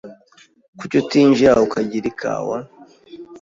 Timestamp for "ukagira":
1.65-2.05